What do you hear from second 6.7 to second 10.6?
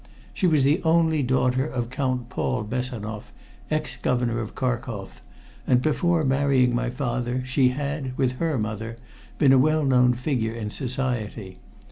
my father she had, with her mother, been a well known figure